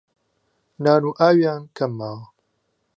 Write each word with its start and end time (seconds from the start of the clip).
نان 0.83 1.01
و 1.09 1.11
ئاویان 1.19 1.61
کەم 1.75 1.91
ماوە 1.97 2.23